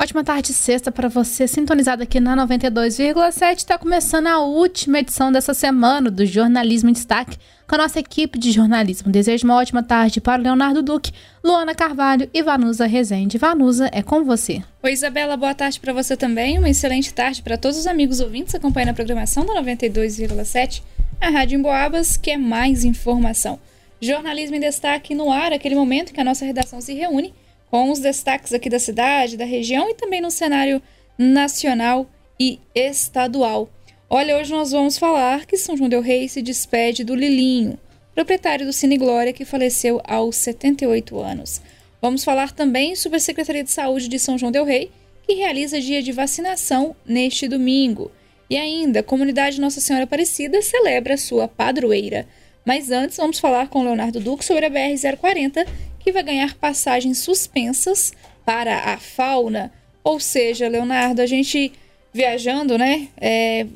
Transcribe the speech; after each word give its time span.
Ótima 0.00 0.22
tarde 0.22 0.52
sexta 0.52 0.92
para 0.92 1.08
você, 1.08 1.48
sintonizado 1.48 2.04
aqui 2.04 2.20
na 2.20 2.36
92,7. 2.46 3.56
Está 3.56 3.76
começando 3.76 4.28
a 4.28 4.38
última 4.38 5.00
edição 5.00 5.32
dessa 5.32 5.52
semana 5.52 6.08
do 6.08 6.24
Jornalismo 6.24 6.88
em 6.88 6.92
Destaque 6.92 7.36
com 7.66 7.74
a 7.74 7.78
nossa 7.78 7.98
equipe 7.98 8.38
de 8.38 8.52
jornalismo. 8.52 9.10
Desejo 9.10 9.44
uma 9.44 9.56
ótima 9.56 9.82
tarde 9.82 10.20
para 10.20 10.40
Leonardo 10.40 10.84
Duque, 10.84 11.10
Luana 11.42 11.74
Carvalho 11.74 12.30
e 12.32 12.40
Vanusa 12.44 12.86
Rezende. 12.86 13.38
Vanusa, 13.38 13.90
é 13.92 14.00
com 14.00 14.22
você. 14.22 14.62
Oi, 14.84 14.92
Isabela, 14.92 15.36
boa 15.36 15.52
tarde 15.52 15.80
para 15.80 15.92
você 15.92 16.16
também. 16.16 16.58
Uma 16.58 16.70
excelente 16.70 17.12
tarde 17.12 17.42
para 17.42 17.58
todos 17.58 17.76
os 17.76 17.88
amigos 17.88 18.20
ouvintes 18.20 18.54
acompanhando 18.54 18.90
a 18.90 18.94
programação 18.94 19.44
da 19.44 19.60
92,7, 19.60 20.80
a 21.20 21.28
Rádio 21.28 21.58
Emboabas, 21.58 22.16
que 22.16 22.30
é 22.30 22.36
mais 22.36 22.84
informação. 22.84 23.58
Jornalismo 24.00 24.54
em 24.54 24.60
Destaque 24.60 25.12
no 25.12 25.32
ar, 25.32 25.52
aquele 25.52 25.74
momento 25.74 26.12
que 26.12 26.20
a 26.20 26.24
nossa 26.24 26.44
redação 26.44 26.80
se 26.80 26.94
reúne 26.94 27.34
com 27.70 27.90
os 27.90 27.98
destaques 27.98 28.52
aqui 28.52 28.70
da 28.70 28.78
cidade, 28.78 29.36
da 29.36 29.44
região 29.44 29.90
e 29.90 29.94
também 29.94 30.20
no 30.20 30.30
cenário 30.30 30.82
nacional 31.18 32.08
e 32.38 32.58
estadual. 32.74 33.68
Olha, 34.08 34.38
hoje 34.38 34.52
nós 34.52 34.70
vamos 34.70 34.96
falar 34.96 35.44
que 35.44 35.56
São 35.56 35.76
João 35.76 35.88
del 35.88 36.00
Rei 36.00 36.28
se 36.28 36.40
despede 36.40 37.04
do 37.04 37.14
Lilinho, 37.14 37.78
proprietário 38.14 38.64
do 38.64 38.72
Cine 38.72 38.96
Glória 38.96 39.32
que 39.32 39.44
faleceu 39.44 40.00
aos 40.04 40.36
78 40.36 41.18
anos. 41.18 41.60
Vamos 42.00 42.24
falar 42.24 42.52
também 42.52 42.94
sobre 42.94 43.16
a 43.16 43.20
Secretaria 43.20 43.64
de 43.64 43.70
Saúde 43.70 44.08
de 44.08 44.18
São 44.18 44.38
João 44.38 44.52
del 44.52 44.64
Rei, 44.64 44.90
que 45.26 45.34
realiza 45.34 45.80
dia 45.80 46.02
de 46.02 46.12
vacinação 46.12 46.96
neste 47.04 47.48
domingo. 47.48 48.10
E 48.48 48.56
ainda, 48.56 49.00
a 49.00 49.02
comunidade 49.02 49.60
Nossa 49.60 49.80
Senhora 49.80 50.04
Aparecida 50.04 50.62
celebra 50.62 51.18
sua 51.18 51.46
padroeira. 51.46 52.26
Mas 52.64 52.90
antes, 52.90 53.16
vamos 53.16 53.38
falar 53.38 53.68
com 53.68 53.82
Leonardo 53.82 54.20
Duque 54.20 54.44
sobre 54.44 54.64
a 54.64 54.70
BR-040, 54.70 55.66
que 56.08 56.12
vai 56.12 56.22
ganhar 56.22 56.54
passagens 56.54 57.18
suspensas 57.18 58.14
para 58.42 58.94
a 58.94 58.96
fauna. 58.96 59.70
Ou 60.02 60.18
seja, 60.18 60.66
Leonardo, 60.66 61.20
a 61.20 61.26
gente 61.26 61.70
viajando, 62.14 62.78
né? 62.78 63.08
É, 63.20 63.66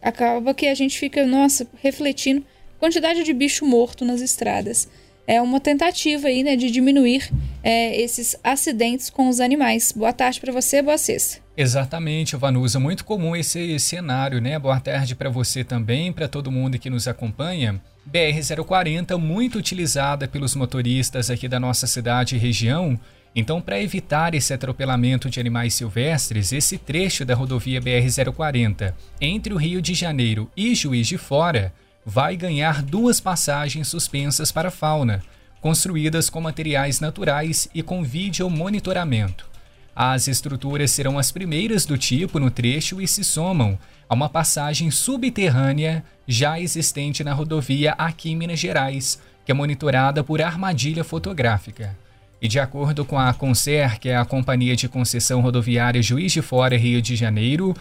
acaba 0.00 0.54
que 0.54 0.68
a 0.68 0.74
gente 0.74 0.96
fica, 0.96 1.26
nossa, 1.26 1.66
refletindo 1.82 2.46
quantidade 2.78 3.24
de 3.24 3.32
bicho 3.32 3.66
morto 3.66 4.04
nas 4.04 4.20
estradas. 4.20 4.88
É 5.26 5.42
uma 5.42 5.58
tentativa 5.58 6.28
aí, 6.28 6.44
né, 6.44 6.54
de 6.54 6.70
diminuir 6.70 7.28
é, 7.60 8.00
esses 8.00 8.36
acidentes 8.42 9.10
com 9.10 9.28
os 9.28 9.40
animais. 9.40 9.90
Boa 9.90 10.12
tarde 10.12 10.40
para 10.40 10.52
você, 10.52 10.80
boa 10.80 10.96
sexta. 10.96 11.40
Exatamente, 11.56 12.36
Vanusa. 12.36 12.78
Muito 12.78 13.04
comum 13.04 13.34
esse 13.34 13.78
cenário, 13.80 14.40
né? 14.40 14.60
Boa 14.60 14.78
tarde 14.78 15.16
para 15.16 15.28
você 15.28 15.64
também, 15.64 16.12
para 16.12 16.28
todo 16.28 16.52
mundo 16.52 16.78
que 16.78 16.88
nos 16.88 17.08
acompanha. 17.08 17.80
BR-040, 18.08 19.16
muito 19.18 19.58
utilizada 19.58 20.26
pelos 20.26 20.54
motoristas 20.54 21.30
aqui 21.30 21.48
da 21.48 21.60
nossa 21.60 21.86
cidade 21.86 22.36
e 22.36 22.38
região. 22.38 22.98
Então, 23.34 23.60
para 23.60 23.80
evitar 23.80 24.34
esse 24.34 24.52
atropelamento 24.52 25.30
de 25.30 25.38
animais 25.38 25.74
silvestres, 25.74 26.52
esse 26.52 26.76
trecho 26.78 27.24
da 27.24 27.34
rodovia 27.34 27.80
BR-040 27.80 28.92
entre 29.20 29.54
o 29.54 29.56
Rio 29.56 29.80
de 29.80 29.94
Janeiro 29.94 30.50
e 30.56 30.74
Juiz 30.74 31.06
de 31.06 31.16
Fora 31.16 31.72
vai 32.04 32.36
ganhar 32.36 32.82
duas 32.82 33.20
passagens 33.20 33.86
suspensas 33.86 34.50
para 34.50 34.70
fauna, 34.70 35.22
construídas 35.60 36.28
com 36.28 36.40
materiais 36.40 36.98
naturais 36.98 37.68
e 37.74 37.82
com 37.82 38.02
vídeo 38.02 38.48
monitoramento. 38.50 39.48
As 39.94 40.28
estruturas 40.28 40.90
serão 40.90 41.18
as 41.18 41.30
primeiras 41.30 41.84
do 41.84 41.98
tipo 41.98 42.38
no 42.38 42.50
trecho 42.50 43.00
e 43.00 43.06
se 43.06 43.22
somam 43.22 43.78
a 44.10 44.14
uma 44.14 44.28
passagem 44.28 44.90
subterrânea 44.90 46.04
já 46.26 46.58
existente 46.58 47.22
na 47.22 47.32
rodovia 47.32 47.92
aqui 47.92 48.32
em 48.32 48.36
Minas 48.36 48.58
Gerais, 48.58 49.22
que 49.46 49.52
é 49.52 49.54
monitorada 49.54 50.24
por 50.24 50.42
armadilha 50.42 51.04
fotográfica. 51.04 51.96
E 52.42 52.48
de 52.48 52.58
acordo 52.58 53.04
com 53.04 53.16
a 53.16 53.32
Concer, 53.32 54.00
que 54.00 54.08
é 54.08 54.16
a 54.16 54.24
Companhia 54.24 54.74
de 54.74 54.88
Concessão 54.88 55.40
Rodoviária 55.40 56.02
Juiz 56.02 56.32
de 56.32 56.42
Fora 56.42 56.76
Rio 56.76 57.00
de 57.00 57.14
Janeiro, 57.14 57.72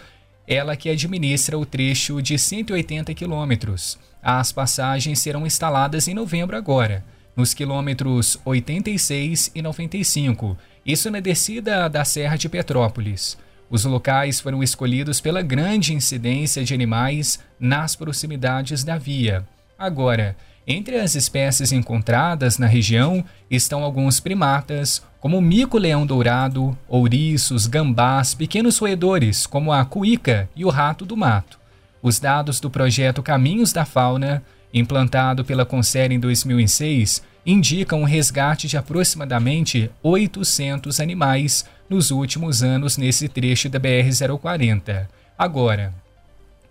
ela 0.47 0.75
que 0.75 0.87
administra 0.87 1.57
o 1.57 1.65
trecho 1.65 2.21
de 2.21 2.37
180 2.37 3.11
quilômetros. 3.15 3.97
As 4.21 4.51
passagens 4.51 5.17
serão 5.17 5.47
instaladas 5.47 6.07
em 6.07 6.13
novembro 6.13 6.55
agora, 6.55 7.03
nos 7.35 7.55
quilômetros 7.55 8.37
86 8.45 9.49
e 9.55 9.63
95, 9.63 10.55
isso 10.85 11.09
na 11.09 11.21
descida 11.21 11.89
da 11.89 12.05
Serra 12.05 12.35
de 12.35 12.47
Petrópolis. 12.47 13.35
Os 13.69 13.85
locais 13.85 14.39
foram 14.39 14.63
escolhidos 14.63 15.21
pela 15.21 15.41
grande 15.41 15.93
incidência 15.93 16.63
de 16.63 16.73
animais 16.73 17.39
nas 17.59 17.95
proximidades 17.95 18.83
da 18.83 18.97
via. 18.97 19.45
Agora, 19.77 20.35
entre 20.65 20.97
as 20.97 21.15
espécies 21.15 21.71
encontradas 21.71 22.57
na 22.57 22.67
região 22.67 23.23
estão 23.49 23.83
alguns 23.83 24.19
primatas, 24.19 25.03
como 25.19 25.37
o 25.37 25.41
mico-leão 25.41 26.05
dourado, 26.05 26.77
ouriços, 26.87 27.65
gambás, 27.65 28.33
pequenos 28.33 28.77
roedores, 28.77 29.47
como 29.47 29.71
a 29.71 29.83
cuíca 29.85 30.49
e 30.55 30.65
o 30.65 30.69
rato 30.69 31.05
do 31.05 31.17
mato. 31.17 31.59
Os 32.01 32.19
dados 32.19 32.59
do 32.59 32.69
projeto 32.69 33.21
Caminhos 33.21 33.73
da 33.73 33.83
Fauna, 33.83 34.43
implantado 34.73 35.43
pela 35.43 35.65
Conser 35.65 36.11
em 36.11 36.19
2006, 36.19 37.23
indicam 37.45 38.01
um 38.01 38.05
resgate 38.05 38.67
de 38.67 38.77
aproximadamente 38.77 39.89
800 40.03 40.99
animais 40.99 41.65
nos 41.89 42.11
últimos 42.11 42.61
anos 42.61 42.97
nesse 42.97 43.27
trecho 43.27 43.69
da 43.69 43.79
BR-040. 43.79 45.07
Agora, 45.37 45.93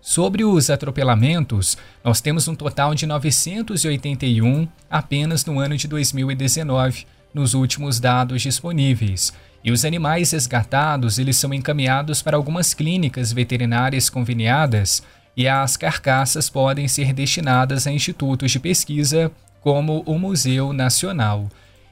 sobre 0.01 0.45
os 0.45 0.69
atropelamentos, 0.69 1.77
nós 2.03 2.21
temos 2.21 2.47
um 2.47 2.55
total 2.55 2.95
de 2.95 3.05
981 3.05 4.67
apenas 4.89 5.43
no 5.45 5.59
ano 5.59 5.75
de 5.75 5.87
2019, 5.87 7.05
nos 7.33 7.53
últimos 7.53 7.99
dados 7.99 8.41
disponíveis. 8.41 9.33
E 9.61 9.71
os 9.71 9.83
animais 9.83 10.31
resgatados, 10.31 11.19
eles 11.19 11.35
são 11.35 11.53
encaminhados 11.53 12.21
para 12.21 12.37
algumas 12.37 12.73
clínicas 12.73 13.33
veterinárias 13.33 14.09
conveniadas 14.09 15.03
e 15.39 15.47
as 15.47 15.77
carcaças 15.77 16.49
podem 16.49 16.85
ser 16.89 17.13
destinadas 17.13 17.87
a 17.87 17.91
institutos 17.93 18.51
de 18.51 18.59
pesquisa 18.59 19.31
como 19.61 20.03
o 20.05 20.19
Museu 20.19 20.73
Nacional. 20.73 21.47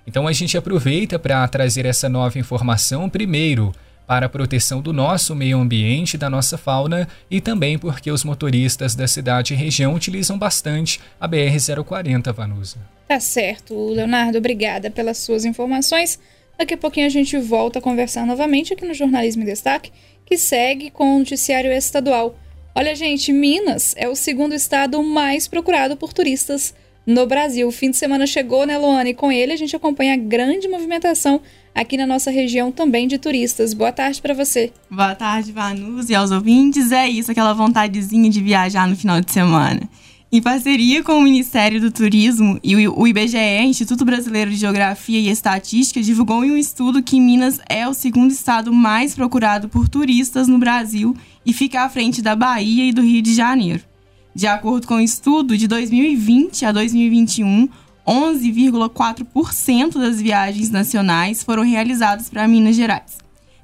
Então 0.05 0.27
a 0.27 0.33
gente 0.33 0.57
aproveita 0.57 1.17
para 1.17 1.47
trazer 1.47 1.85
essa 1.85 2.09
nova 2.09 2.37
informação 2.37 3.09
primeiro 3.09 3.73
para 4.05 4.25
a 4.25 4.29
proteção 4.29 4.81
do 4.81 4.91
nosso 4.91 5.33
meio 5.33 5.59
ambiente, 5.59 6.17
da 6.17 6.29
nossa 6.29 6.57
fauna 6.57 7.07
e 7.31 7.39
também 7.39 7.79
porque 7.79 8.11
os 8.11 8.25
motoristas 8.25 8.95
da 8.95 9.07
cidade 9.07 9.53
e 9.53 9.57
região 9.57 9.93
utilizam 9.93 10.37
bastante 10.37 10.99
a 11.17 11.25
BR-040, 11.25 12.33
Vanusa. 12.33 12.79
Tá 13.07 13.21
certo, 13.21 13.91
Leonardo, 13.91 14.39
obrigada 14.39 14.91
pelas 14.91 15.19
suas 15.19 15.45
informações. 15.45 16.19
Daqui 16.59 16.73
a 16.73 16.77
pouquinho 16.77 17.05
a 17.05 17.09
gente 17.09 17.37
volta 17.37 17.79
a 17.79 17.81
conversar 17.81 18.25
novamente 18.25 18.73
aqui 18.73 18.85
no 18.85 18.93
Jornalismo 18.93 19.43
em 19.43 19.45
Destaque, 19.45 19.93
que 20.25 20.37
segue 20.37 20.91
com 20.91 21.15
o 21.15 21.19
noticiário 21.19 21.71
estadual. 21.71 22.35
Olha, 22.79 22.95
gente, 22.95 23.33
Minas 23.33 23.95
é 23.97 24.07
o 24.07 24.15
segundo 24.15 24.53
estado 24.53 25.01
mais 25.01 25.47
procurado 25.47 25.97
por 25.97 26.13
turistas 26.13 26.75
no 27.07 27.25
Brasil. 27.25 27.67
O 27.67 27.71
fim 27.71 27.89
de 27.89 27.97
semana 27.97 28.27
chegou, 28.27 28.67
né, 28.67 28.77
Luana? 28.77 29.09
E 29.09 29.15
com 29.15 29.31
ele 29.31 29.51
a 29.51 29.55
gente 29.55 29.75
acompanha 29.75 30.13
a 30.13 30.15
grande 30.15 30.67
movimentação 30.67 31.41
aqui 31.73 31.97
na 31.97 32.05
nossa 32.05 32.29
região 32.29 32.71
também 32.71 33.07
de 33.07 33.17
turistas. 33.17 33.73
Boa 33.73 33.91
tarde 33.91 34.21
para 34.21 34.35
você. 34.35 34.71
Boa 34.91 35.15
tarde, 35.15 35.51
Vanus 35.51 36.07
e 36.11 36.13
aos 36.13 36.29
ouvintes. 36.29 36.91
É 36.91 37.09
isso, 37.09 37.31
aquela 37.31 37.51
vontadezinha 37.51 38.29
de 38.29 38.39
viajar 38.39 38.87
no 38.87 38.95
final 38.95 39.19
de 39.21 39.31
semana. 39.31 39.81
Em 40.31 40.39
parceria 40.41 41.01
com 41.01 41.13
o 41.13 41.21
Ministério 41.21 41.81
do 41.81 41.89
Turismo 41.89 42.59
e 42.61 42.87
o 42.87 43.07
IBGE, 43.07 43.63
Instituto 43.63 44.05
Brasileiro 44.05 44.51
de 44.51 44.57
Geografia 44.57 45.17
e 45.17 45.29
Estatística, 45.29 46.01
divulgou 46.01 46.43
em 46.43 46.51
um 46.51 46.57
estudo 46.57 47.01
que 47.01 47.19
Minas 47.19 47.59
é 47.67 47.87
o 47.87 47.93
segundo 47.93 48.29
estado 48.29 48.71
mais 48.71 49.15
procurado 49.15 49.67
por 49.67 49.89
turistas 49.89 50.47
no 50.47 50.59
Brasil 50.59 51.15
e 51.47 51.53
fica 51.53 51.83
à 51.83 51.89
frente 51.89 52.21
da 52.21 52.35
Bahia 52.35 52.83
e 52.83 52.91
do 52.91 53.01
Rio 53.01 53.21
de 53.21 53.33
Janeiro. 53.33 53.81
De 54.35 54.45
acordo 54.45 54.85
com 54.85 54.95
o 54.95 54.97
um 54.97 55.01
estudo, 55.01 55.57
de 55.57 55.65
2020 55.65 56.65
a 56.65 56.73
2021, 56.73 57.69
11,4% 58.05 59.93
das 59.93 60.21
viagens 60.21 60.69
nacionais 60.69 61.41
foram 61.43 61.63
realizadas 61.63 62.29
para 62.29 62.47
Minas 62.49 62.75
Gerais. 62.75 63.17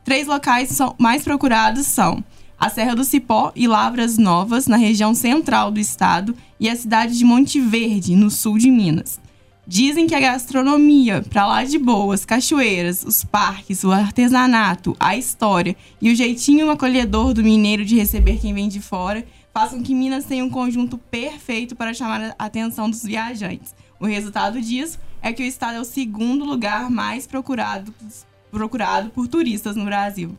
Três 0.05 0.27
locais 0.27 0.77
mais 0.97 1.23
procurados 1.23 1.85
são 1.85 2.23
a 2.57 2.69
Serra 2.69 2.95
do 2.95 3.03
Cipó 3.03 3.51
e 3.53 3.67
Lavras 3.67 4.17
Novas, 4.17 4.65
na 4.65 4.77
região 4.77 5.13
central 5.13 5.69
do 5.69 5.79
estado, 5.79 6.33
e 6.57 6.69
a 6.69 6.75
cidade 6.77 7.17
de 7.17 7.25
Monte 7.25 7.59
Verde, 7.59 8.15
no 8.15 8.31
sul 8.31 8.57
de 8.57 8.71
Minas. 8.71 9.19
Dizem 9.65 10.07
que 10.07 10.13
a 10.13 10.19
gastronomia, 10.19 11.21
para 11.29 11.47
lá 11.47 11.63
de 11.63 11.77
boas, 11.77 12.25
cachoeiras, 12.25 13.01
os 13.03 13.23
parques, 13.23 13.85
o 13.85 13.91
artesanato, 13.93 14.93
a 14.99 15.15
história 15.15 15.73
e 16.01 16.11
o 16.11 16.15
jeitinho 16.15 16.69
acolhedor 16.69 17.33
do 17.33 17.41
mineiro 17.41 17.85
de 17.85 17.95
receber 17.95 18.39
quem 18.39 18.53
vem 18.53 18.67
de 18.67 18.81
fora 18.81 19.25
façam 19.53 19.81
que 19.81 19.95
Minas 19.95 20.25
tenha 20.25 20.43
um 20.43 20.49
conjunto 20.49 20.97
perfeito 20.97 21.77
para 21.77 21.93
chamar 21.93 22.35
a 22.37 22.45
atenção 22.45 22.89
dos 22.89 23.03
viajantes. 23.03 23.73
O 23.99 24.05
resultado 24.05 24.59
disso 24.59 24.99
é 25.21 25.31
que 25.31 25.43
o 25.43 25.45
estado 25.45 25.77
é 25.77 25.79
o 25.79 25.85
segundo 25.85 26.43
lugar 26.43 26.89
mais 26.89 27.25
procurado, 27.25 27.93
procurado 28.51 29.11
por 29.11 29.29
turistas 29.29 29.77
no 29.77 29.85
Brasil. 29.85 30.37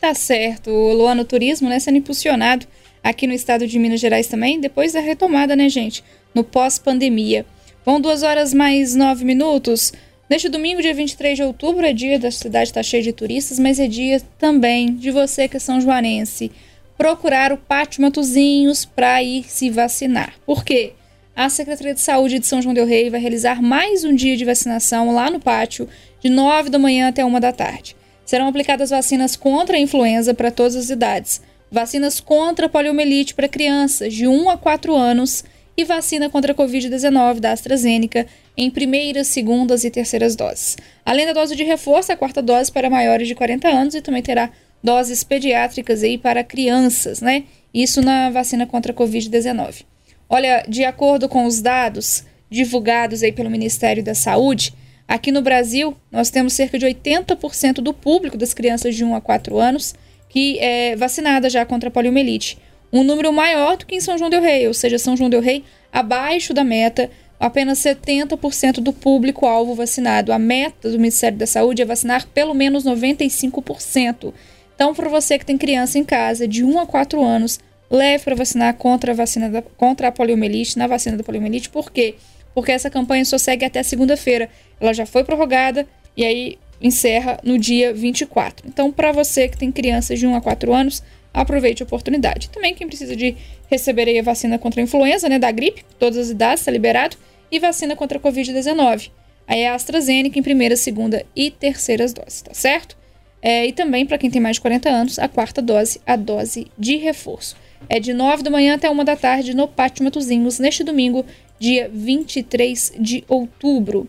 Tá 0.00 0.14
certo. 0.14 0.70
O 0.70 0.94
Luano 0.94 1.24
Turismo, 1.24 1.68
né, 1.68 1.78
sendo 1.78 1.98
impulsionado 1.98 2.66
aqui 3.04 3.26
no 3.26 3.34
estado 3.34 3.68
de 3.68 3.78
Minas 3.78 4.00
Gerais 4.00 4.26
também, 4.26 4.60
depois 4.60 4.94
da 4.94 5.00
retomada, 5.00 5.54
né, 5.54 5.68
gente? 5.68 6.02
No 6.34 6.42
pós-pandemia. 6.42 7.46
Vão 7.84 8.00
duas 8.00 8.22
horas 8.22 8.54
mais 8.54 8.94
nove 8.94 9.26
minutos. 9.26 9.92
Neste 10.28 10.48
domingo, 10.48 10.80
dia 10.80 10.94
23 10.94 11.36
de 11.36 11.42
outubro, 11.42 11.84
é 11.84 11.92
dia 11.92 12.18
da 12.18 12.30
cidade 12.30 12.70
estar 12.70 12.80
tá 12.80 12.82
cheia 12.82 13.02
de 13.02 13.12
turistas, 13.12 13.58
mas 13.58 13.78
é 13.78 13.86
dia 13.86 14.22
também 14.38 14.94
de 14.94 15.10
você 15.10 15.46
que 15.46 15.58
é 15.58 15.60
São 15.60 15.80
Joanense 15.80 16.50
procurar 16.96 17.52
o 17.52 17.58
Pátio 17.58 18.00
Matozinhos 18.00 18.86
para 18.86 19.22
ir 19.22 19.44
se 19.48 19.68
vacinar. 19.68 20.32
Por 20.46 20.64
quê? 20.64 20.92
A 21.36 21.48
Secretaria 21.50 21.92
de 21.92 22.00
Saúde 22.00 22.38
de 22.38 22.46
São 22.46 22.62
João 22.62 22.72
del 22.72 22.86
Rei 22.86 23.10
vai 23.10 23.20
realizar 23.20 23.60
mais 23.60 24.02
um 24.04 24.14
dia 24.14 24.36
de 24.36 24.44
vacinação 24.44 25.12
lá 25.12 25.28
no 25.28 25.40
pátio, 25.40 25.86
de 26.20 26.30
9 26.30 26.70
da 26.70 26.78
manhã 26.78 27.08
até 27.08 27.22
1 27.22 27.40
da 27.40 27.52
tarde. 27.52 27.96
Serão 28.24 28.46
aplicadas 28.46 28.90
vacinas 28.90 29.36
contra 29.36 29.76
a 29.76 29.80
influenza 29.80 30.32
para 30.32 30.50
todas 30.50 30.76
as 30.76 30.88
idades, 30.88 31.42
vacinas 31.70 32.18
contra 32.20 32.64
a 32.66 32.68
poliomielite 32.68 33.34
para 33.34 33.48
crianças 33.48 34.14
de 34.14 34.26
1 34.26 34.48
a 34.48 34.56
4 34.56 34.94
anos 34.94 35.44
e 35.76 35.84
vacina 35.84 36.30
contra 36.30 36.52
a 36.52 36.54
Covid-19 36.54 37.40
da 37.40 37.52
AstraZeneca 37.52 38.26
em 38.56 38.70
primeiras, 38.70 39.26
segundas 39.28 39.84
e 39.84 39.90
terceiras 39.90 40.36
doses. 40.36 40.76
Além 41.04 41.26
da 41.26 41.32
dose 41.32 41.56
de 41.56 41.64
reforço, 41.64 42.12
a 42.12 42.16
quarta 42.16 42.40
dose 42.40 42.70
para 42.70 42.88
maiores 42.88 43.26
de 43.26 43.34
40 43.34 43.68
anos 43.68 43.94
e 43.94 44.00
também 44.00 44.22
terá 44.22 44.50
doses 44.82 45.24
pediátricas 45.24 46.02
aí 46.02 46.18
para 46.18 46.44
crianças, 46.44 47.20
né? 47.20 47.44
Isso 47.72 48.02
na 48.02 48.30
vacina 48.30 48.66
contra 48.66 48.92
a 48.92 48.94
Covid-19. 48.94 49.84
Olha, 50.28 50.64
de 50.68 50.84
acordo 50.84 51.28
com 51.28 51.44
os 51.46 51.60
dados 51.60 52.24
divulgados 52.50 53.22
aí 53.22 53.32
pelo 53.32 53.50
Ministério 53.50 54.02
da 54.02 54.14
Saúde, 54.14 54.72
aqui 55.08 55.32
no 55.32 55.42
Brasil 55.42 55.96
nós 56.12 56.30
temos 56.30 56.52
cerca 56.52 56.78
de 56.78 56.86
80% 56.86 57.76
do 57.76 57.92
público 57.92 58.36
das 58.36 58.54
crianças 58.54 58.94
de 58.94 59.04
1 59.04 59.14
a 59.14 59.20
4 59.20 59.58
anos 59.58 59.94
que 60.28 60.58
é 60.58 60.96
vacinada 60.96 61.48
já 61.48 61.64
contra 61.64 61.88
a 61.88 61.92
poliomielite. 61.92 62.58
Um 62.94 63.02
número 63.02 63.32
maior 63.32 63.76
do 63.76 63.86
que 63.86 63.96
em 63.96 64.00
São 64.00 64.16
João 64.16 64.30
del 64.30 64.40
Rei, 64.40 64.68
ou 64.68 64.72
seja, 64.72 64.98
São 64.98 65.16
João 65.16 65.28
del 65.28 65.40
Rei 65.40 65.64
abaixo 65.92 66.54
da 66.54 66.62
meta, 66.62 67.10
apenas 67.40 67.80
70% 67.80 68.74
do 68.74 68.92
público-alvo 68.92 69.74
vacinado. 69.74 70.32
A 70.32 70.38
meta 70.38 70.88
do 70.88 70.96
Ministério 70.96 71.36
da 71.36 71.46
Saúde 71.46 71.82
é 71.82 71.84
vacinar 71.84 72.24
pelo 72.28 72.54
menos 72.54 72.84
95%. 72.84 74.32
Então, 74.76 74.94
para 74.94 75.08
você 75.08 75.36
que 75.40 75.44
tem 75.44 75.58
criança 75.58 75.98
em 75.98 76.04
casa 76.04 76.46
de 76.46 76.62
1 76.62 76.78
a 76.78 76.86
4 76.86 77.20
anos, 77.20 77.58
leve 77.90 78.22
para 78.22 78.36
vacinar 78.36 78.74
contra 78.74 79.10
a 79.10 79.14
vacina 79.14 79.48
da, 79.48 79.60
contra 79.60 80.06
a 80.06 80.12
poliomielite, 80.12 80.78
na 80.78 80.86
vacina 80.86 81.16
da 81.16 81.24
poliomielite. 81.24 81.70
Por 81.70 81.90
quê? 81.90 82.14
Porque 82.54 82.70
essa 82.70 82.88
campanha 82.88 83.24
só 83.24 83.38
segue 83.38 83.64
até 83.64 83.82
segunda-feira. 83.82 84.48
Ela 84.80 84.92
já 84.92 85.04
foi 85.04 85.24
prorrogada 85.24 85.84
e 86.16 86.24
aí 86.24 86.58
encerra 86.80 87.40
no 87.42 87.58
dia 87.58 87.92
24. 87.92 88.68
Então, 88.68 88.92
para 88.92 89.10
você 89.10 89.48
que 89.48 89.58
tem 89.58 89.72
crianças 89.72 90.18
de 90.18 90.26
1 90.28 90.36
a 90.36 90.40
4 90.40 90.72
anos, 90.72 91.02
aproveite 91.34 91.82
a 91.82 91.86
oportunidade. 91.86 92.48
Também 92.48 92.74
quem 92.74 92.86
precisa 92.86 93.16
de 93.16 93.36
receber 93.68 94.16
a 94.16 94.22
vacina 94.22 94.58
contra 94.58 94.80
a 94.80 94.84
influenza, 94.84 95.28
né, 95.28 95.38
da 95.38 95.50
gripe, 95.50 95.84
todas 95.98 96.16
as 96.16 96.30
idades, 96.30 96.60
está 96.60 96.70
liberado, 96.70 97.16
e 97.50 97.58
vacina 97.58 97.96
contra 97.96 98.18
a 98.18 98.20
Covid-19. 98.20 99.10
Aí 99.46 99.60
é 99.60 99.68
a 99.68 99.74
AstraZeneca 99.74 100.38
em 100.38 100.42
primeira, 100.42 100.76
segunda 100.76 101.26
e 101.34 101.50
terceiras 101.50 102.12
doses, 102.12 102.42
tá 102.42 102.54
certo? 102.54 102.96
É, 103.42 103.66
e 103.66 103.72
também, 103.72 104.06
para 104.06 104.16
quem 104.16 104.30
tem 104.30 104.40
mais 104.40 104.56
de 104.56 104.62
40 104.62 104.88
anos, 104.88 105.18
a 105.18 105.28
quarta 105.28 105.60
dose, 105.60 106.00
a 106.06 106.16
dose 106.16 106.68
de 106.78 106.96
reforço. 106.96 107.56
É 107.90 108.00
de 108.00 108.14
9 108.14 108.42
da 108.42 108.50
manhã 108.50 108.74
até 108.74 108.90
1 108.90 109.04
da 109.04 109.16
tarde 109.16 109.54
no 109.54 109.68
Pátio 109.68 110.02
Matozinhos, 110.02 110.58
neste 110.58 110.82
domingo, 110.82 111.26
dia 111.58 111.90
23 111.92 112.94
de 112.98 113.22
outubro. 113.28 114.08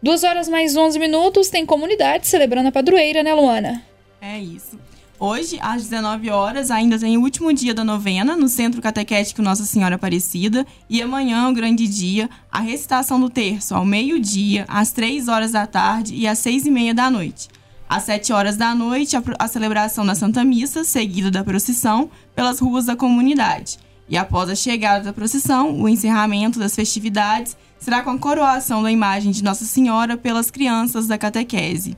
Duas 0.00 0.22
horas 0.22 0.48
mais 0.48 0.76
11 0.76 0.96
minutos, 1.00 1.48
tem 1.48 1.66
comunidade 1.66 2.28
celebrando 2.28 2.68
a 2.68 2.72
padroeira, 2.72 3.24
né, 3.24 3.34
Luana? 3.34 3.82
É 4.20 4.38
isso. 4.38 4.78
Hoje, 5.20 5.58
às 5.60 5.82
19 5.82 6.30
horas, 6.30 6.70
ainda 6.70 6.96
tem 6.96 7.16
o 7.16 7.22
último 7.22 7.52
dia 7.52 7.74
da 7.74 7.82
novena 7.82 8.36
no 8.36 8.48
Centro 8.48 8.80
Catequético 8.80 9.42
Nossa 9.42 9.64
Senhora 9.64 9.96
Aparecida. 9.96 10.64
E 10.88 11.02
amanhã, 11.02 11.48
o 11.48 11.52
grande 11.52 11.88
dia, 11.88 12.30
a 12.52 12.60
recitação 12.60 13.18
do 13.18 13.28
terço 13.28 13.74
ao 13.74 13.84
meio-dia, 13.84 14.64
às 14.68 14.92
3 14.92 15.26
horas 15.26 15.50
da 15.50 15.66
tarde 15.66 16.14
e 16.14 16.28
às 16.28 16.38
6 16.38 16.66
e 16.66 16.70
meia 16.70 16.94
da 16.94 17.10
noite. 17.10 17.48
Às 17.88 18.04
7 18.04 18.32
horas 18.32 18.56
da 18.56 18.72
noite, 18.76 19.16
a, 19.16 19.48
celebração 19.48 20.06
da 20.06 20.14
Santa 20.14 20.44
Missa, 20.44 20.84
seguida 20.84 21.32
da 21.32 21.42
procissão 21.42 22.08
pelas 22.32 22.60
ruas 22.60 22.84
da 22.84 22.94
comunidade. 22.94 23.76
E 24.08 24.16
após 24.16 24.48
a 24.48 24.54
chegada 24.54 25.06
da 25.06 25.12
procissão, 25.12 25.80
o 25.80 25.88
encerramento 25.88 26.60
das 26.60 26.76
festividades 26.76 27.56
será 27.76 28.02
com 28.02 28.10
a 28.10 28.18
coroação 28.18 28.84
da 28.84 28.92
imagem 28.92 29.32
de 29.32 29.42
Nossa 29.42 29.64
Senhora 29.64 30.16
pelas 30.16 30.48
crianças 30.48 31.08
da 31.08 31.18
catequese. 31.18 31.96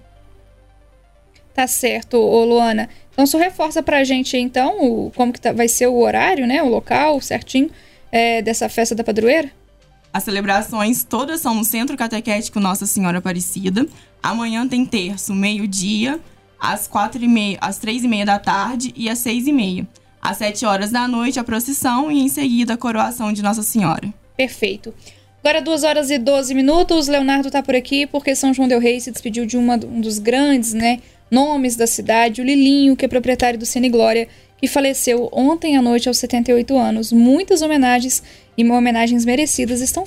Tá 1.55 1.67
certo, 1.67 2.17
ô 2.17 2.45
Luana. 2.45 2.89
Então, 3.21 3.27
só 3.27 3.37
reforça 3.37 3.83
pra 3.83 4.03
gente, 4.03 4.35
então, 4.39 4.79
o, 4.81 5.13
como 5.15 5.31
que 5.31 5.39
tá, 5.39 5.53
vai 5.53 5.69
ser 5.69 5.87
o 5.87 5.99
horário, 5.99 6.47
né? 6.47 6.63
O 6.63 6.69
local 6.71 7.21
certinho 7.21 7.71
é, 8.11 8.41
dessa 8.41 8.67
festa 8.67 8.95
da 8.95 9.05
padroeira? 9.05 9.51
As 10.11 10.25
celebrações 10.25 11.05
todas 11.05 11.43
são 11.43 11.55
no 11.55 11.63
Centro 11.63 11.99
Catequético 11.99 12.59
Nossa 12.59 12.87
Senhora 12.87 13.19
Aparecida. 13.19 13.87
Amanhã 14.23 14.67
tem 14.67 14.87
terço, 14.87 15.35
meio-dia, 15.35 16.19
às 16.59 16.89
quatro 16.89 17.23
e 17.23 17.29
meia, 17.29 17.59
às 17.61 17.77
três 17.77 18.05
e 18.05 18.09
meia 18.09 18.25
da 18.25 18.39
tarde 18.39 18.91
e 18.97 19.11
às 19.11 19.19
seis 19.19 19.47
e 19.47 19.53
meia. 19.53 19.87
Às 20.23 20.39
sete 20.39 20.65
horas 20.65 20.91
da 20.91 21.07
noite, 21.07 21.39
a 21.39 21.45
procissão 21.45 22.11
e 22.11 22.21
em 22.21 22.29
seguida 22.31 22.73
a 22.73 22.79
coroação 22.79 23.35
de 23.35 23.43
Nossa 23.43 23.63
Senhora. 23.63 24.15
Perfeito. 24.35 24.95
Agora, 25.45 25.61
duas 25.61 25.85
horas 25.85 26.11
e 26.11 26.17
doze 26.17 26.55
minutos. 26.55 27.07
Leonardo 27.07 27.49
está 27.49 27.63
por 27.63 27.75
aqui 27.75 28.07
porque 28.07 28.35
São 28.35 28.55
João 28.55 28.67
Del 28.67 28.81
Rei 28.81 28.99
se 28.99 29.11
despediu 29.11 29.45
de 29.45 29.59
uma, 29.59 29.75
um 29.75 30.01
dos 30.01 30.19
grandes 30.19 30.73
né, 30.73 31.01
nomes 31.31 31.77
da 31.77 31.87
cidade, 31.87 32.41
o 32.41 32.45
Lilinho, 32.45 32.97
que 32.97 33.05
é 33.05 33.09
proprietário 33.09 33.59
do 33.59 33.67
Cine 33.67 33.89
Glória, 33.89 34.27
que 34.59 34.67
faleceu 34.67 35.29
ontem 35.33 35.77
à 35.77 35.83
noite 35.83 36.09
aos 36.09 36.19
78 36.19 36.77
anos. 36.77 37.13
Muitas 37.13 37.63
homenagens 37.63 38.23
e 38.57 38.69
homenagens 38.69 39.25
merecidas 39.25 39.81
estão, 39.81 40.05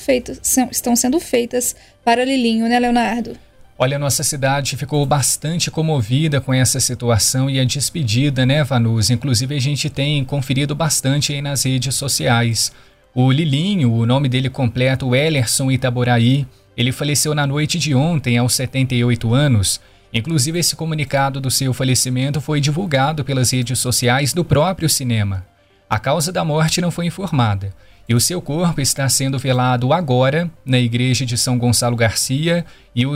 estão 0.71 0.95
sendo 0.95 1.19
feitas 1.19 1.75
para 2.03 2.23
Lilinho, 2.23 2.67
né, 2.67 2.79
Leonardo? 2.79 3.35
Olha, 3.77 3.97
nossa 3.97 4.21
cidade 4.21 4.77
ficou 4.77 5.03
bastante 5.05 5.71
comovida 5.71 6.39
com 6.39 6.53
essa 6.53 6.79
situação 6.79 7.49
e 7.49 7.59
a 7.59 7.63
despedida, 7.63 8.45
né, 8.45 8.63
Vanus? 8.63 9.09
Inclusive, 9.09 9.55
a 9.55 9.59
gente 9.59 9.89
tem 9.89 10.23
conferido 10.23 10.75
bastante 10.75 11.33
aí 11.33 11.41
nas 11.41 11.63
redes 11.65 11.95
sociais. 11.95 12.71
O 13.15 13.31
Lilinho, 13.31 13.91
o 13.91 14.05
nome 14.05 14.29
dele 14.29 14.49
completo, 14.49 15.15
Ellerson 15.15 15.71
Itaboraí, 15.71 16.45
ele 16.77 16.91
faleceu 16.91 17.33
na 17.33 17.47
noite 17.47 17.79
de 17.79 17.95
ontem, 17.95 18.37
aos 18.37 18.53
78 18.53 19.33
anos. 19.33 19.81
Inclusive, 20.13 20.59
esse 20.59 20.75
comunicado 20.75 21.41
do 21.41 21.49
seu 21.49 21.73
falecimento 21.73 22.39
foi 22.39 22.61
divulgado 22.61 23.25
pelas 23.25 23.51
redes 23.51 23.79
sociais 23.79 24.31
do 24.31 24.45
próprio 24.45 24.87
cinema. 24.87 25.45
A 25.89 25.97
causa 25.97 26.31
da 26.31 26.45
morte 26.45 26.79
não 26.79 26.91
foi 26.91 27.07
informada 27.07 27.73
e 28.07 28.13
o 28.13 28.19
seu 28.19 28.41
corpo 28.41 28.81
está 28.81 29.07
sendo 29.07 29.39
velado 29.39 29.93
agora 29.93 30.51
na 30.65 30.77
igreja 30.77 31.25
de 31.25 31.37
São 31.37 31.57
Gonçalo 31.57 31.95
Garcia 31.95 32.65
e 32.93 33.05
o 33.05 33.15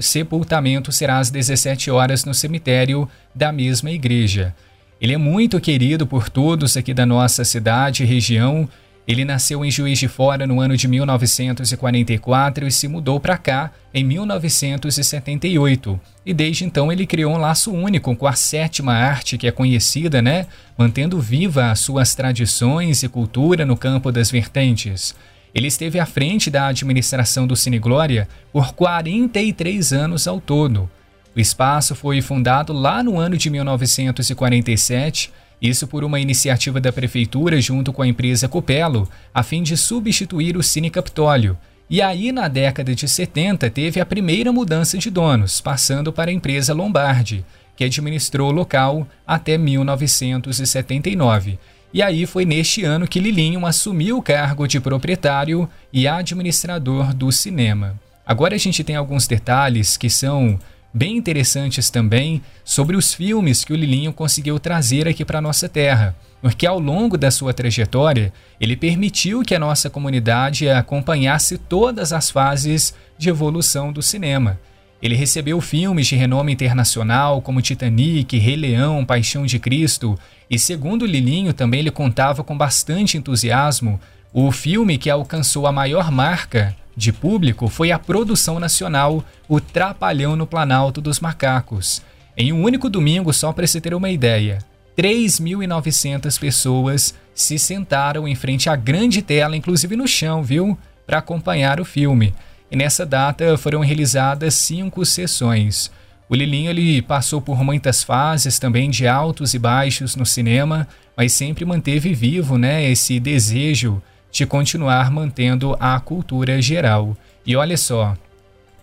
sepultamento 0.00 0.90
será 0.90 1.18
às 1.18 1.30
17 1.30 1.90
horas 1.90 2.24
no 2.24 2.32
cemitério 2.32 3.08
da 3.34 3.52
mesma 3.52 3.90
igreja. 3.90 4.54
Ele 5.00 5.12
é 5.12 5.18
muito 5.18 5.60
querido 5.60 6.06
por 6.06 6.28
todos 6.28 6.76
aqui 6.76 6.92
da 6.92 7.06
nossa 7.06 7.44
cidade 7.44 8.02
e 8.02 8.06
região 8.06 8.68
ele 9.08 9.24
nasceu 9.24 9.64
em 9.64 9.70
Juiz 9.70 9.98
de 9.98 10.06
Fora 10.06 10.46
no 10.46 10.60
ano 10.60 10.76
de 10.76 10.86
1944 10.86 12.66
e 12.66 12.70
se 12.70 12.86
mudou 12.86 13.18
para 13.18 13.38
cá 13.38 13.72
em 13.94 14.04
1978. 14.04 15.98
E 16.26 16.34
desde 16.34 16.66
então 16.66 16.92
ele 16.92 17.06
criou 17.06 17.32
um 17.32 17.38
laço 17.38 17.72
único 17.72 18.14
com 18.14 18.26
a 18.26 18.34
sétima 18.34 18.92
arte 18.92 19.38
que 19.38 19.46
é 19.46 19.50
conhecida, 19.50 20.20
né? 20.20 20.46
Mantendo 20.76 21.18
viva 21.18 21.70
as 21.70 21.80
suas 21.80 22.14
tradições 22.14 23.02
e 23.02 23.08
cultura 23.08 23.64
no 23.64 23.78
campo 23.78 24.12
das 24.12 24.30
vertentes. 24.30 25.14
Ele 25.54 25.68
esteve 25.68 25.98
à 25.98 26.04
frente 26.04 26.50
da 26.50 26.66
administração 26.66 27.46
do 27.46 27.56
Cine 27.56 27.78
Glória 27.78 28.28
por 28.52 28.74
43 28.74 29.90
anos 29.94 30.28
ao 30.28 30.38
todo. 30.38 30.86
O 31.34 31.40
espaço 31.40 31.94
foi 31.94 32.20
fundado 32.20 32.74
lá 32.74 33.02
no 33.02 33.18
ano 33.18 33.38
de 33.38 33.48
1947 33.48 35.32
isso 35.60 35.86
por 35.86 36.04
uma 36.04 36.20
iniciativa 36.20 36.80
da 36.80 36.92
prefeitura 36.92 37.60
junto 37.60 37.92
com 37.92 38.02
a 38.02 38.08
empresa 38.08 38.48
Copelo, 38.48 39.08
a 39.34 39.42
fim 39.42 39.62
de 39.62 39.76
substituir 39.76 40.56
o 40.56 40.62
Cine 40.62 40.90
Capitólio. 40.90 41.58
E 41.90 42.02
aí, 42.02 42.32
na 42.32 42.48
década 42.48 42.94
de 42.94 43.08
70, 43.08 43.70
teve 43.70 44.00
a 44.00 44.06
primeira 44.06 44.52
mudança 44.52 44.98
de 44.98 45.10
donos, 45.10 45.60
passando 45.60 46.12
para 46.12 46.30
a 46.30 46.34
empresa 46.34 46.74
Lombardi, 46.74 47.44
que 47.74 47.84
administrou 47.84 48.50
o 48.50 48.54
local 48.54 49.08
até 49.26 49.56
1979. 49.56 51.58
E 51.92 52.02
aí 52.02 52.26
foi 52.26 52.44
neste 52.44 52.84
ano 52.84 53.08
que 53.08 53.18
Lilinho 53.18 53.64
assumiu 53.64 54.18
o 54.18 54.22
cargo 54.22 54.66
de 54.66 54.78
proprietário 54.78 55.68
e 55.90 56.06
administrador 56.06 57.14
do 57.14 57.32
cinema. 57.32 57.98
Agora 58.26 58.54
a 58.54 58.58
gente 58.58 58.84
tem 58.84 58.94
alguns 58.94 59.26
detalhes 59.26 59.96
que 59.96 60.10
são 60.10 60.58
bem 60.92 61.16
interessantes 61.16 61.90
também 61.90 62.42
sobre 62.64 62.96
os 62.96 63.12
filmes 63.12 63.64
que 63.64 63.72
o 63.72 63.76
Lilinho 63.76 64.12
conseguiu 64.12 64.58
trazer 64.58 65.06
aqui 65.06 65.24
para 65.24 65.40
nossa 65.40 65.68
terra, 65.68 66.16
porque 66.40 66.66
ao 66.66 66.78
longo 66.78 67.18
da 67.18 67.30
sua 67.30 67.52
trajetória, 67.52 68.32
ele 68.60 68.76
permitiu 68.76 69.42
que 69.42 69.54
a 69.54 69.58
nossa 69.58 69.90
comunidade 69.90 70.68
acompanhasse 70.68 71.58
todas 71.58 72.12
as 72.12 72.30
fases 72.30 72.94
de 73.18 73.28
evolução 73.28 73.92
do 73.92 74.02
cinema. 74.02 74.58
Ele 75.00 75.14
recebeu 75.14 75.60
filmes 75.60 76.08
de 76.08 76.16
renome 76.16 76.52
internacional 76.52 77.40
como 77.40 77.62
Titanic, 77.62 78.36
Rei 78.36 78.56
Leão, 78.56 79.04
Paixão 79.04 79.46
de 79.46 79.58
Cristo, 79.58 80.18
e 80.50 80.58
segundo 80.58 81.06
Lilinho 81.06 81.52
também 81.52 81.80
ele 81.80 81.90
contava 81.90 82.42
com 82.42 82.56
bastante 82.56 83.16
entusiasmo 83.16 84.00
o 84.32 84.52
filme 84.52 84.98
que 84.98 85.08
alcançou 85.08 85.66
a 85.66 85.72
maior 85.72 86.10
marca 86.10 86.76
de 86.94 87.12
público 87.12 87.68
foi 87.68 87.90
a 87.90 87.98
produção 87.98 88.60
nacional 88.60 89.24
O 89.48 89.60
Trapalhão 89.60 90.36
no 90.36 90.46
Planalto 90.46 91.00
dos 91.00 91.18
Macacos. 91.18 92.02
Em 92.36 92.52
um 92.52 92.62
único 92.62 92.90
domingo, 92.90 93.32
só 93.32 93.52
para 93.52 93.66
se 93.66 93.80
ter 93.80 93.94
uma 93.94 94.10
ideia, 94.10 94.58
3.900 94.96 96.38
pessoas 96.38 97.14
se 97.34 97.58
sentaram 97.58 98.28
em 98.28 98.34
frente 98.34 98.68
à 98.68 98.76
grande 98.76 99.22
tela, 99.22 99.56
inclusive 99.56 99.96
no 99.96 100.06
chão, 100.06 100.42
viu? 100.42 100.76
Para 101.06 101.18
acompanhar 101.18 101.80
o 101.80 101.84
filme. 101.84 102.34
E 102.70 102.76
nessa 102.76 103.06
data 103.06 103.56
foram 103.56 103.80
realizadas 103.80 104.54
cinco 104.54 105.06
sessões. 105.06 105.90
O 106.28 106.34
Lilinho 106.34 106.68
ele 106.68 107.00
passou 107.00 107.40
por 107.40 107.64
muitas 107.64 108.02
fases 108.02 108.58
também 108.58 108.90
de 108.90 109.06
altos 109.06 109.54
e 109.54 109.58
baixos 109.58 110.14
no 110.14 110.26
cinema, 110.26 110.86
mas 111.16 111.32
sempre 111.32 111.64
manteve 111.64 112.12
vivo, 112.12 112.58
né, 112.58 112.90
esse 112.90 113.18
desejo 113.18 114.02
de 114.30 114.46
continuar 114.46 115.10
mantendo 115.10 115.76
a 115.80 115.98
cultura 116.00 116.60
geral. 116.60 117.16
E 117.46 117.56
olha 117.56 117.76
só, 117.76 118.16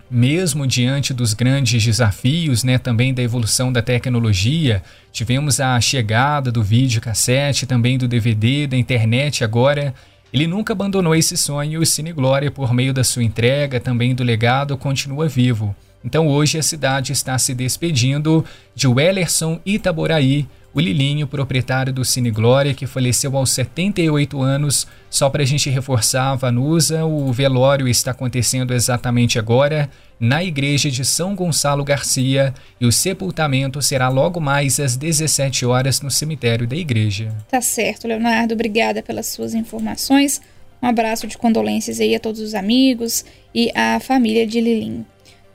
mesmo 0.10 0.68
diante 0.68 1.14
dos 1.14 1.34
grandes 1.34 1.84
desafios, 1.84 2.64
né, 2.64 2.78
também 2.78 3.14
da 3.14 3.24
evolução 3.24 3.72
da 3.72 3.82
tecnologia, 3.82 4.84
tivemos 5.12 5.60
a 5.60 5.80
chegada 5.82 6.52
do 6.52 6.64
vídeo 6.64 7.02
cassete, 7.02 7.66
também 7.66 7.98
do 7.98 8.08
DVD, 8.08 8.68
da 8.68 8.78
internet 8.78 9.44
agora. 9.44 9.94
Ele 10.32 10.48
nunca 10.48 10.74
abandonou 10.74 11.16
esse 11.16 11.38
sonho 11.38 11.74
e 11.74 11.78
o 11.78 11.86
Cine 11.86 12.12
Glória, 12.12 12.52
por 12.52 12.74
meio 12.74 12.94
da 12.94 13.04
sua 13.04 13.24
entrega, 13.24 13.80
também 13.80 14.14
do 14.14 14.24
legado, 14.24 14.78
continua 14.78 15.28
vivo. 15.28 15.76
Então 16.04 16.28
hoje 16.28 16.60
a 16.60 16.64
cidade 16.64 17.12
está 17.12 17.38
se 17.40 17.56
despedindo 17.56 18.46
de 18.76 18.88
Wellerson 18.88 19.60
Itaboraí, 19.66 20.46
o 20.76 20.80
Lilinho, 20.82 21.26
proprietário 21.26 21.94
do 21.94 22.04
Cine 22.04 22.30
Glória, 22.30 22.74
que 22.74 22.86
faleceu 22.86 23.38
aos 23.38 23.50
78 23.52 24.42
anos. 24.42 24.86
Só 25.10 25.30
para 25.30 25.42
a 25.42 25.46
gente 25.46 25.70
reforçar, 25.70 26.36
Vanusa, 26.36 27.06
o 27.06 27.32
velório 27.32 27.88
está 27.88 28.12
acontecendo 28.12 28.74
exatamente 28.74 29.40
agora 29.40 29.90
na 30.20 30.44
igreja 30.44 30.92
de 30.92 31.06
São 31.06 31.34
Gonçalo 31.34 31.84
Garcia 31.84 32.54
e 32.80 32.86
o 32.86 32.92
sepultamento 32.92 33.82
será 33.82 34.10
logo 34.10 34.42
mais 34.42 34.78
às 34.78 34.98
17 34.98 35.66
horas 35.66 36.02
no 36.02 36.12
cemitério 36.12 36.68
da 36.68 36.76
igreja. 36.76 37.34
Tá 37.50 37.62
certo, 37.62 38.06
Leonardo. 38.06 38.54
Obrigada 38.54 39.02
pelas 39.02 39.28
suas 39.28 39.54
informações. 39.54 40.42
Um 40.82 40.88
abraço 40.88 41.26
de 41.26 41.38
condolências 41.38 42.02
aí 42.02 42.14
a 42.14 42.20
todos 42.20 42.42
os 42.42 42.54
amigos 42.54 43.24
e 43.54 43.72
à 43.74 43.98
família 44.02 44.46
de 44.46 44.60
Lilinho. 44.60 45.06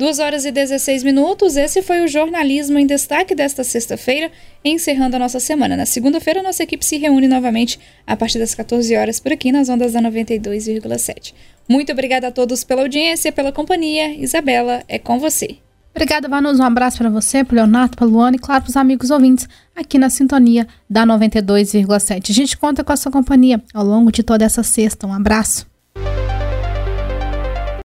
2 0.01 0.19
horas 0.19 0.47
e 0.47 0.51
16 0.51 1.05
minutos. 1.05 1.59
Esse 1.59 1.83
foi 1.83 2.03
o 2.03 2.09
jornalismo 2.09 2.79
em 2.79 2.87
destaque 2.87 3.35
desta 3.35 3.63
sexta-feira, 3.63 4.33
encerrando 4.65 5.17
a 5.17 5.19
nossa 5.19 5.39
semana. 5.39 5.77
Na 5.77 5.85
segunda-feira, 5.85 6.43
nossa 6.43 6.63
equipe 6.63 6.83
se 6.83 6.97
reúne 6.97 7.29
novamente 7.29 7.79
a 8.07 8.17
partir 8.17 8.39
das 8.39 8.55
14 8.55 8.97
horas 8.97 9.21
por 9.21 9.31
aqui 9.31 9.53
nas 9.53 9.69
ondas 9.69 9.93
da 9.93 10.01
92,7. 10.01 11.35
Muito 11.69 11.93
obrigada 11.93 12.29
a 12.29 12.33
todos 12.33 12.65
pela 12.65 12.81
audiência, 12.81 13.31
pela 13.31 13.53
companhia. 13.53 14.15
Isabela, 14.15 14.83
é 14.89 14.99
com 14.99 15.19
você. 15.19 15.59
Obrigada, 15.95 16.27
Vanus. 16.29 16.59
Um 16.59 16.65
abraço 16.65 16.97
para 16.97 17.11
você, 17.11 17.45
para 17.45 17.57
Leonardo, 17.57 17.95
para 17.95 18.07
Luana 18.07 18.37
e, 18.37 18.39
claro, 18.39 18.63
para 18.63 18.71
os 18.71 18.77
amigos 18.79 19.11
ouvintes 19.11 19.47
aqui 19.77 19.99
na 19.99 20.09
sintonia 20.09 20.67
da 20.89 21.05
92,7. 21.05 22.31
A 22.31 22.33
gente 22.33 22.57
conta 22.57 22.83
com 22.83 22.91
a 22.91 22.97
sua 22.97 23.13
companhia 23.13 23.63
ao 23.75 23.85
longo 23.85 24.11
de 24.11 24.23
toda 24.23 24.47
essa 24.47 24.63
sexta. 24.63 25.07
Um 25.07 25.13
abraço. 25.13 25.69